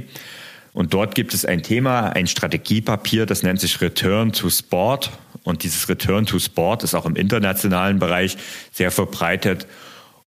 [0.74, 5.12] Und dort gibt es ein Thema, ein Strategiepapier, das nennt sich Return to Sport.
[5.44, 8.38] Und dieses Return to Sport ist auch im internationalen Bereich
[8.72, 9.66] sehr verbreitet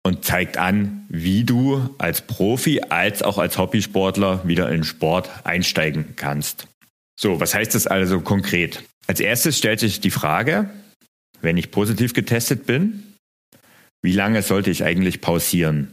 [0.02, 6.14] und zeigt an, wie du als Profi als auch als Hobbysportler wieder in Sport einsteigen
[6.16, 6.68] kannst.
[7.16, 8.82] So, was heißt das also konkret?
[9.06, 10.70] Als erstes stellt sich die Frage,
[11.42, 13.02] wenn ich positiv getestet bin,
[14.02, 15.88] wie lange sollte ich eigentlich pausieren?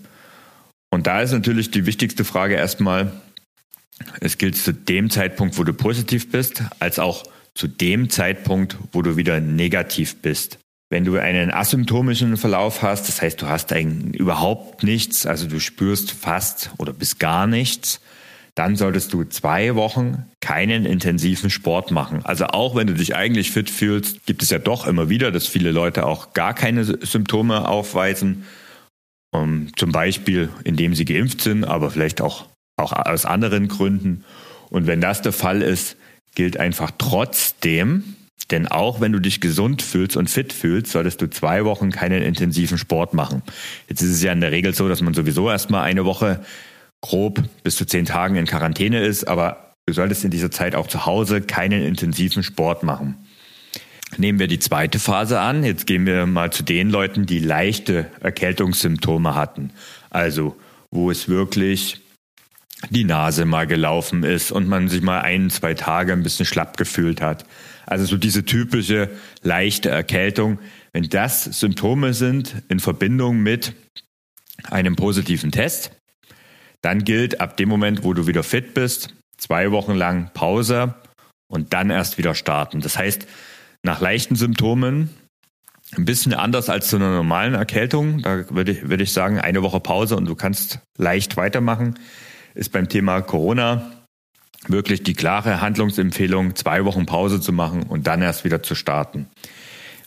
[0.89, 3.11] Und da ist natürlich die wichtigste Frage erstmal,
[4.21, 7.23] es gilt zu dem Zeitpunkt, wo du positiv bist, als auch
[7.55, 10.59] zu dem Zeitpunkt, wo du wieder negativ bist.
[10.89, 16.11] Wenn du einen asymptomischen Verlauf hast, das heißt, du hast überhaupt nichts, also du spürst
[16.11, 17.99] fast oder bis gar nichts,
[18.57, 22.21] dann solltest du zwei Wochen keinen intensiven Sport machen.
[22.23, 25.45] Also auch wenn du dich eigentlich fit fühlst, gibt es ja doch immer wieder, dass
[25.45, 28.45] viele Leute auch gar keine Symptome aufweisen.
[29.31, 32.45] Um, ähm, zum Beispiel, indem sie geimpft sind, aber vielleicht auch,
[32.77, 34.23] auch aus anderen Gründen.
[34.69, 35.97] Und wenn das der Fall ist,
[36.33, 38.15] gilt einfach trotzdem,
[38.49, 42.23] denn auch wenn du dich gesund fühlst und fit fühlst, solltest du zwei Wochen keinen
[42.23, 43.43] intensiven Sport machen.
[43.89, 46.39] Jetzt ist es ja in der Regel so, dass man sowieso erstmal eine Woche
[47.01, 50.87] grob bis zu zehn Tagen in Quarantäne ist, aber du solltest in dieser Zeit auch
[50.87, 53.15] zu Hause keinen intensiven Sport machen.
[54.17, 55.63] Nehmen wir die zweite Phase an.
[55.63, 59.71] Jetzt gehen wir mal zu den Leuten, die leichte Erkältungssymptome hatten.
[60.09, 60.55] Also,
[60.91, 61.99] wo es wirklich
[62.89, 66.77] die Nase mal gelaufen ist und man sich mal ein, zwei Tage ein bisschen schlapp
[66.77, 67.45] gefühlt hat.
[67.85, 69.09] Also so diese typische
[69.41, 70.59] leichte Erkältung.
[70.93, 73.73] Wenn das Symptome sind in Verbindung mit
[74.69, 75.91] einem positiven Test,
[76.81, 80.95] dann gilt ab dem Moment, wo du wieder fit bist, zwei Wochen lang Pause
[81.49, 82.81] und dann erst wieder starten.
[82.81, 83.27] Das heißt,
[83.83, 85.09] nach leichten Symptomen,
[85.95, 89.63] ein bisschen anders als zu einer normalen Erkältung, da würde ich, würde ich sagen, eine
[89.63, 91.97] Woche Pause und du kannst leicht weitermachen,
[92.55, 93.91] ist beim Thema Corona
[94.67, 99.27] wirklich die klare Handlungsempfehlung, zwei Wochen Pause zu machen und dann erst wieder zu starten.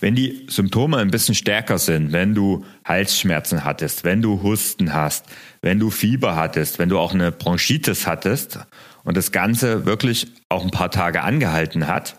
[0.00, 5.26] Wenn die Symptome ein bisschen stärker sind, wenn du Halsschmerzen hattest, wenn du Husten hast,
[5.60, 8.58] wenn du Fieber hattest, wenn du auch eine Bronchitis hattest
[9.04, 12.16] und das Ganze wirklich auch ein paar Tage angehalten hat,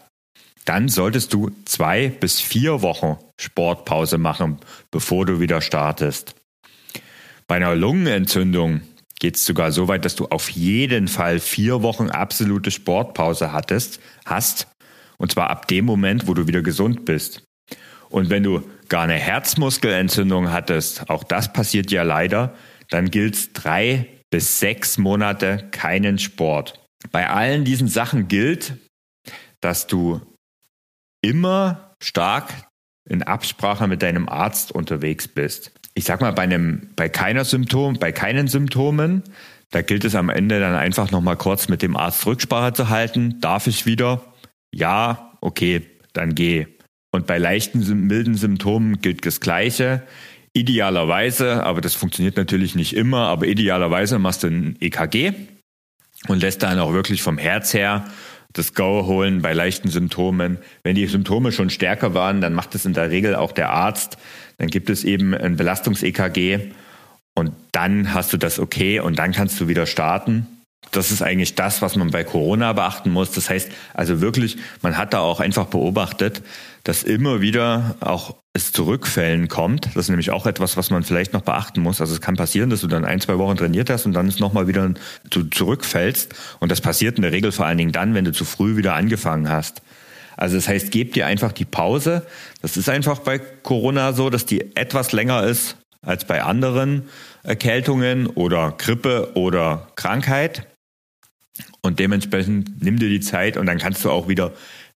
[0.65, 4.59] dann solltest du zwei bis vier Wochen Sportpause machen,
[4.91, 6.35] bevor du wieder startest.
[7.47, 8.81] Bei einer Lungenentzündung
[9.19, 13.99] geht es sogar so weit, dass du auf jeden Fall vier Wochen absolute Sportpause hattest,
[14.25, 14.67] hast,
[15.17, 17.43] und zwar ab dem Moment, wo du wieder gesund bist.
[18.11, 22.53] Und wenn du gar eine Herzmuskelentzündung hattest, auch das passiert ja leider,
[22.89, 26.79] dann gilt es drei bis sechs Monate keinen Sport.
[27.11, 28.75] Bei allen diesen Sachen gilt,
[29.61, 30.21] dass du
[31.21, 32.49] immer stark
[33.09, 35.71] in Absprache mit deinem Arzt unterwegs bist.
[35.93, 39.23] Ich sag mal, bei einem, bei keiner Symptom, bei keinen Symptomen,
[39.71, 43.39] da gilt es am Ende dann einfach nochmal kurz mit dem Arzt Rücksprache zu halten.
[43.39, 44.21] Darf ich wieder?
[44.73, 45.81] Ja, okay,
[46.13, 46.67] dann geh.
[47.11, 50.03] Und bei leichten, milden Symptomen gilt das Gleiche.
[50.53, 55.33] Idealerweise, aber das funktioniert natürlich nicht immer, aber idealerweise machst du ein EKG
[56.27, 58.05] und lässt dann auch wirklich vom Herz her
[58.53, 60.57] das Go holen bei leichten Symptomen.
[60.83, 64.17] Wenn die Symptome schon stärker waren, dann macht es in der Regel auch der Arzt.
[64.57, 66.71] Dann gibt es eben ein Belastungs-EKG
[67.33, 70.47] und dann hast du das okay und dann kannst du wieder starten
[70.89, 73.31] das ist eigentlich das, was man bei Corona beachten muss.
[73.31, 76.41] Das heißt also wirklich, man hat da auch einfach beobachtet,
[76.83, 79.85] dass immer wieder auch es zu Rückfällen kommt.
[79.87, 82.01] Das ist nämlich auch etwas, was man vielleicht noch beachten muss.
[82.01, 84.39] Also es kann passieren, dass du dann ein, zwei Wochen trainiert hast und dann ist
[84.39, 84.93] nochmal wieder
[85.29, 86.33] du zurückfällst.
[86.59, 88.95] Und das passiert in der Regel vor allen Dingen dann, wenn du zu früh wieder
[88.95, 89.81] angefangen hast.
[90.35, 92.25] Also das heißt, gib dir einfach die Pause.
[92.61, 97.09] Das ist einfach bei Corona so, dass die etwas länger ist als bei anderen
[97.43, 100.67] Erkältungen oder Grippe oder Krankheit.
[101.81, 104.53] Und dementsprechend nimm dir die Zeit und dann kannst du auch wieder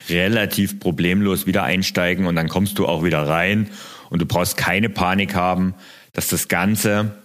[0.10, 3.70] relativ problemlos wieder einsteigen und dann kommst du auch wieder rein
[4.10, 5.74] und du brauchst keine Panik haben,
[6.14, 7.16] dass das Ganze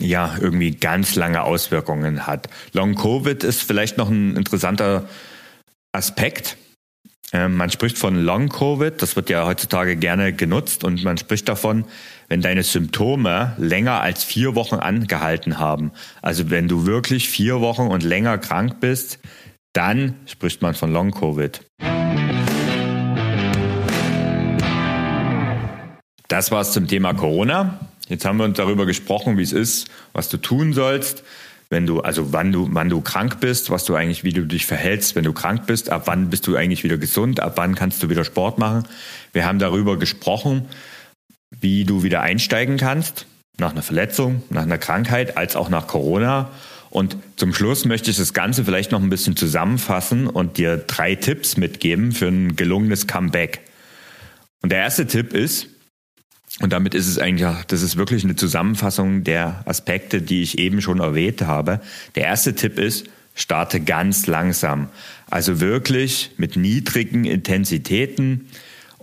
[0.00, 2.48] ja irgendwie ganz lange Auswirkungen hat.
[2.72, 5.08] Long Covid ist vielleicht noch ein interessanter
[5.92, 6.56] Aspekt.
[7.32, 11.48] Ähm, man spricht von Long Covid, das wird ja heutzutage gerne genutzt und man spricht
[11.48, 11.84] davon,
[12.28, 15.92] wenn deine Symptome länger als vier Wochen angehalten haben.
[16.22, 19.18] Also wenn du wirklich vier Wochen und länger krank bist,
[19.72, 21.60] dann spricht man von Long Covid.
[26.28, 27.78] Das war's zum Thema Corona.
[28.08, 31.22] Jetzt haben wir uns darüber gesprochen, wie es ist, was du tun sollst,
[31.70, 34.66] wenn du, also wann du, wann du krank bist, was du eigentlich, wie du dich
[34.66, 38.02] verhältst, wenn du krank bist, ab wann bist du eigentlich wieder gesund, ab wann kannst
[38.02, 38.84] du wieder Sport machen.
[39.32, 40.66] Wir haben darüber gesprochen,
[41.60, 43.26] wie du wieder einsteigen kannst,
[43.58, 46.50] nach einer Verletzung, nach einer Krankheit, als auch nach Corona.
[46.90, 51.14] Und zum Schluss möchte ich das Ganze vielleicht noch ein bisschen zusammenfassen und dir drei
[51.14, 53.60] Tipps mitgeben für ein gelungenes Comeback.
[54.62, 55.68] Und der erste Tipp ist,
[56.60, 60.80] und damit ist es eigentlich, das ist wirklich eine Zusammenfassung der Aspekte, die ich eben
[60.80, 61.80] schon erwähnt habe.
[62.14, 64.88] Der erste Tipp ist, starte ganz langsam.
[65.28, 68.48] Also wirklich mit niedrigen Intensitäten,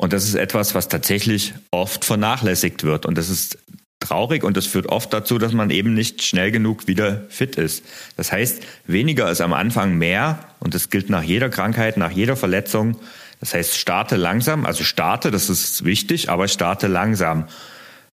[0.02, 3.06] und das ist etwas, was tatsächlich oft vernachlässigt wird.
[3.06, 3.60] Und das ist
[4.00, 7.86] traurig und das führt oft dazu, dass man eben nicht schnell genug wieder fit ist.
[8.18, 12.36] Das heißt, weniger ist am Anfang mehr und das gilt nach jeder Krankheit, nach jeder
[12.36, 12.98] Verletzung.
[13.42, 17.48] Das heißt, starte langsam, also starte, das ist wichtig, aber starte langsam.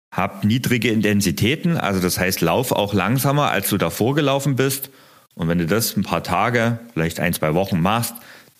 [0.09, 4.89] Hab niedrige Intensitäten, also das heißt, lauf auch langsamer, als du davor gelaufen bist
[5.35, 8.13] Und wenn du das ein paar Tage, vielleicht ein, zwei Wochen machst,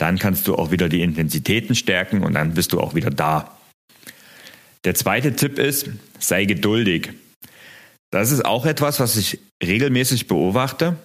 [0.03, 3.57] dann kannst du auch wieder die Intensitäten stärken und dann bist du auch wieder da.
[4.83, 5.89] Der zweite Tipp ist,
[6.19, 7.13] sei geduldig.
[8.11, 10.97] Das ist auch etwas, was ich regelmäßig beobachte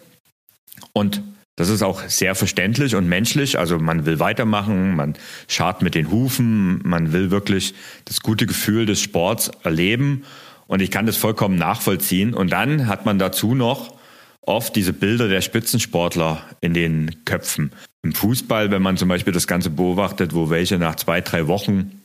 [0.92, 1.22] und
[1.54, 3.56] das ist auch sehr verständlich und menschlich.
[3.56, 5.14] Also man will weitermachen, man
[5.46, 10.24] schart mit den Hufen, man will wirklich das gute Gefühl des Sports erleben
[10.66, 12.34] und ich kann das vollkommen nachvollziehen.
[12.34, 13.96] Und dann hat man dazu noch
[14.42, 17.70] oft diese Bilder der Spitzensportler in den Köpfen.
[18.02, 22.02] Im Fußball, wenn man zum Beispiel das Ganze beobachtet, wo welche nach zwei, drei Wochen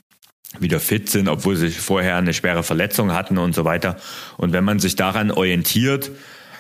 [0.60, 3.98] wieder fit sind, obwohl sie vorher eine schwere Verletzung hatten und so weiter.
[4.38, 6.12] Und wenn man sich daran orientiert,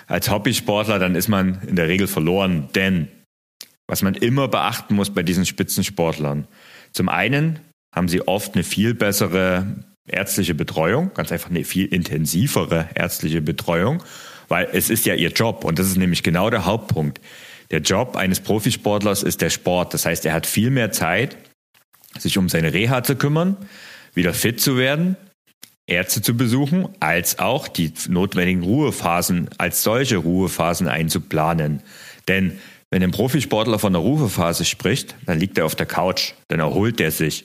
[0.08, 2.70] als Hobbysportler, dann ist man in der Regel verloren.
[2.76, 3.08] Denn
[3.88, 6.48] was man immer beachten muss bei diesen Spitzensportlern,
[6.92, 7.60] zum einen
[7.94, 14.04] haben sie oft eine viel bessere ärztliche Betreuung, ganz einfach eine viel intensivere ärztliche Betreuung
[14.48, 17.20] weil es ist ja ihr Job und das ist nämlich genau der Hauptpunkt.
[17.74, 19.96] Der Job eines Profisportlers ist der Sport.
[19.96, 21.38] Das heißt, er hat viel mehr Zeit,
[22.20, 23.58] sich um seine Reha zu kümmern,
[24.14, 25.18] wieder fit zu werden,
[25.88, 31.82] Ärzte zu besuchen, als auch die notwendigen Ruhephasen als solche Ruhephasen einzuplanen.
[32.28, 32.60] Denn
[32.92, 37.02] wenn ein Profisportler von einer Ruhephase spricht, dann liegt er auf der Couch, dann erholt
[37.02, 37.44] er sich.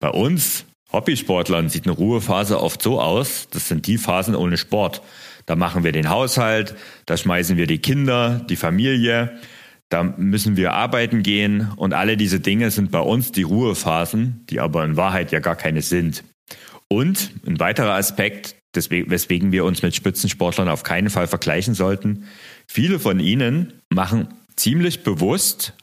[0.00, 5.02] Bei uns Hobbysportlern sieht eine Ruhephase oft so aus, das sind die Phasen ohne Sport.
[5.44, 9.38] Da machen wir den Haushalt, da schmeißen wir die Kinder, die Familie,
[9.88, 14.60] da müssen wir arbeiten gehen und alle diese Dinge sind bei uns die Ruhephasen, die
[14.60, 16.24] aber in Wahrheit ja gar keine sind.
[16.88, 22.24] Und ein weiterer Aspekt, weswegen wir uns mit Spitzensportlern auf keinen Fall vergleichen sollten,
[22.66, 25.74] viele von ihnen machen ziemlich bewusst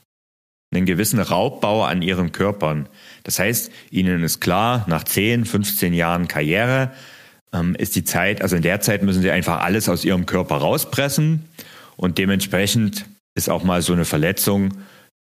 [0.72, 2.90] einen gewissen Raubbau an ihren Körpern.
[3.24, 6.92] Das heißt, ihnen ist klar, nach 10, 15 Jahren Karriere,
[7.54, 10.58] ähm, ist die Zeit, also in der Zeit müssen sie einfach alles aus ihrem Körper
[10.58, 11.46] rauspressen
[11.96, 13.06] und dementsprechend
[13.36, 14.74] ist auch mal so eine Verletzung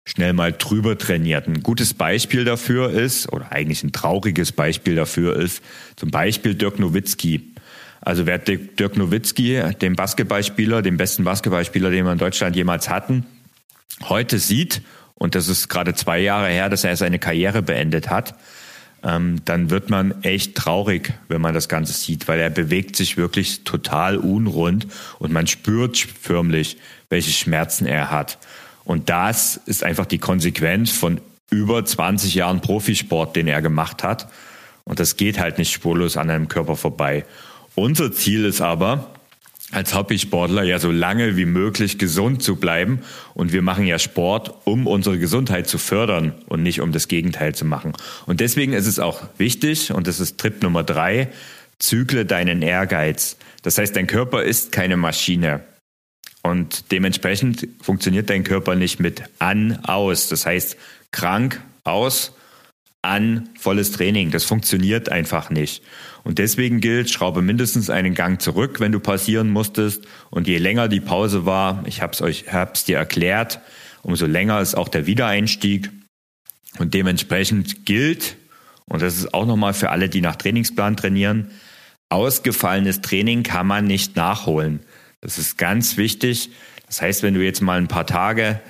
[0.05, 1.47] schnell mal drüber trainiert.
[1.47, 5.63] Ein gutes Beispiel dafür ist, oder eigentlich ein trauriges Beispiel dafür ist,
[5.97, 7.55] zum Beispiel Dirk Nowitzki.
[8.01, 13.27] Also wer Dirk Nowitzki, den Basketballspieler, den besten Basketballspieler, den wir in Deutschland jemals hatten,
[14.09, 14.83] heute sieht,
[15.15, 18.35] und das ist gerade zwei Jahre her, dass er seine Karriere beendet hat,
[19.03, 23.17] ähm, dann wird man echt traurig, wenn man das Ganze sieht, weil er bewegt sich
[23.17, 24.87] wirklich total unrund
[25.19, 26.77] und man spürt förmlich,
[27.09, 28.39] welche Schmerzen er hat.
[28.85, 34.29] Und das ist einfach die Konsequenz von über 20 Jahren Profisport, den er gemacht hat.
[34.85, 37.25] Und das geht halt nicht spurlos an einem Körper vorbei.
[37.75, 39.11] Unser Ziel ist aber,
[39.71, 43.01] als Hobbysportler ja so lange wie möglich gesund zu bleiben.
[43.35, 47.55] Und wir machen ja Sport, um unsere Gesundheit zu fördern und nicht um das Gegenteil
[47.55, 47.93] zu machen.
[48.27, 51.29] Und deswegen ist es auch wichtig, und das ist Tipp Nummer drei,
[51.79, 53.37] zügle deinen Ehrgeiz.
[53.63, 55.61] Das heißt, dein Körper ist keine Maschine.
[56.43, 60.29] Und dementsprechend funktioniert dein Körper nicht mit an, aus.
[60.29, 60.77] Das heißt,
[61.13, 62.33] krank, aus,
[63.03, 64.31] an, volles Training.
[64.31, 65.83] Das funktioniert einfach nicht.
[66.23, 70.07] Und deswegen gilt, schraube mindestens einen Gang zurück, wenn du passieren musstest.
[70.31, 73.61] Und je länger die Pause war, ich habe es euch, hab's dir erklärt,
[74.03, 75.91] umso länger ist auch der Wiedereinstieg.
[76.79, 78.37] Und dementsprechend gilt,
[78.87, 81.51] und das ist auch nochmal für alle, die nach Trainingsplan trainieren,
[82.11, 84.81] ausgefallenes Training kann man nicht nachholen.
[85.21, 86.51] Das ist ganz wichtig.
[86.87, 88.61] Das heißt, wenn du jetzt mal ein paar Tage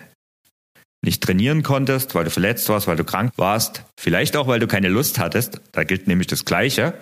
[1.03, 4.67] nicht trainieren konntest, weil du verletzt warst, weil du krank warst, vielleicht auch, weil du
[4.67, 6.95] keine Lust hattest, da gilt nämlich das Gleiche,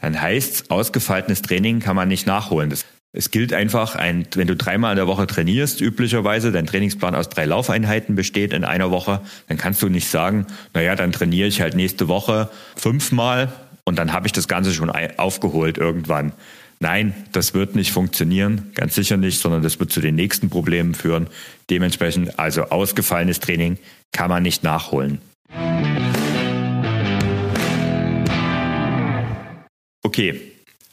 [0.00, 2.70] dann heißt ausgefallenes Training kann man nicht nachholen.
[2.70, 7.14] Das, es gilt einfach, ein, wenn du dreimal in der Woche trainierst, üblicherweise, dein Trainingsplan
[7.14, 11.48] aus drei Laufeinheiten besteht in einer Woche, dann kannst du nicht sagen, naja, dann trainiere
[11.48, 13.52] ich halt nächste Woche fünfmal
[13.84, 16.32] und dann habe ich das Ganze schon aufgeholt irgendwann.
[16.82, 20.94] Nein, das wird nicht funktionieren, ganz sicher nicht, sondern das wird zu den nächsten Problemen
[20.94, 21.26] führen.
[21.68, 23.76] Dementsprechend, also ausgefallenes Training
[24.12, 25.20] kann man nicht nachholen.
[30.02, 30.40] Okay,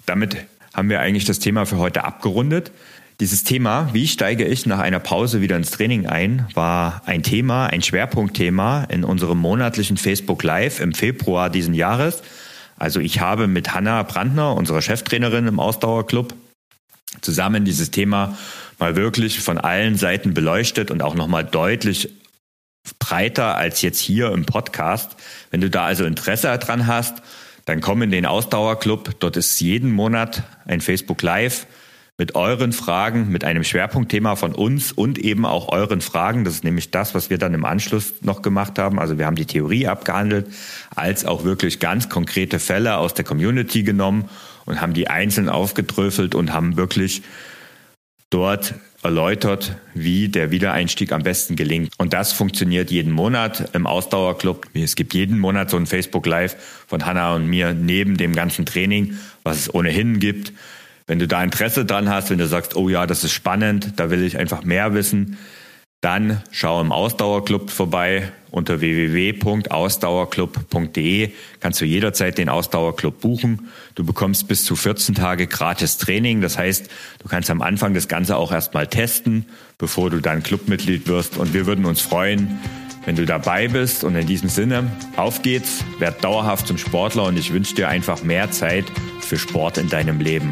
[0.05, 0.35] damit
[0.73, 2.73] haben wir eigentlich das Thema für heute abgerundet.
[3.21, 7.67] Dieses Thema, wie steige ich nach einer Pause wieder ins Training ein, war ein Thema,
[7.67, 12.23] ein Schwerpunktthema in unserem monatlichen Facebook Live im Februar diesen Jahres.
[12.77, 16.33] Also ich habe mit Hanna Brandner, unserer Cheftrainerin im Ausdauerclub,
[17.21, 18.37] zusammen dieses Thema
[18.79, 22.09] mal wirklich von allen Seiten beleuchtet und auch nochmal deutlich
[22.99, 25.15] breiter als jetzt hier im Podcast.
[25.49, 27.21] Wenn du da also Interesse dran hast
[27.67, 29.19] dann komm in den Ausdauerclub.
[29.19, 31.67] Dort ist jeden Monat ein Facebook Live
[32.17, 36.43] mit euren Fragen, mit einem Schwerpunktthema von uns und eben auch euren Fragen.
[36.43, 38.99] Das ist nämlich das, was wir dann im Anschluss noch gemacht haben.
[38.99, 40.47] Also wir haben die Theorie abgehandelt,
[40.95, 44.29] als auch wirklich ganz konkrete Fälle aus der Community genommen
[44.65, 47.21] und haben die einzeln aufgedröselt und haben wirklich
[48.31, 51.93] dort erläutert, wie der Wiedereinstieg am besten gelingt.
[51.99, 54.65] Und das funktioniert jeden Monat im Ausdauerclub.
[54.73, 56.55] Es gibt jeden Monat so ein Facebook Live
[56.87, 60.51] von Hanna und mir neben dem ganzen Training, was es ohnehin gibt.
[61.07, 64.09] Wenn du da Interesse dran hast, wenn du sagst, oh ja, das ist spannend, da
[64.09, 65.37] will ich einfach mehr wissen,
[66.01, 71.31] dann schau im Ausdauerclub vorbei unter www.ausdauerclub.de.
[71.59, 73.69] Kannst du jederzeit den Ausdauerclub buchen.
[73.95, 76.41] Du bekommst bis zu 14 Tage gratis Training.
[76.41, 76.87] Das heißt,
[77.19, 79.47] du kannst am Anfang das Ganze auch erstmal testen,
[79.77, 81.37] bevor du dann Clubmitglied wirst.
[81.37, 82.59] Und wir würden uns freuen,
[83.05, 84.03] wenn du dabei bist.
[84.03, 88.21] Und in diesem Sinne, auf geht's, werd dauerhaft zum Sportler und ich wünsche dir einfach
[88.21, 88.85] mehr Zeit
[89.21, 90.51] für Sport in deinem Leben.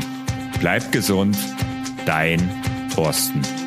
[0.59, 1.37] Bleib gesund,
[2.05, 2.39] dein
[2.93, 3.64] Thorsten.